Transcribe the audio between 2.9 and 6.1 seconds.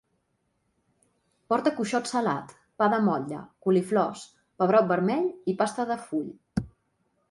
de motlle, coliflors, pebrot vermell i pasta de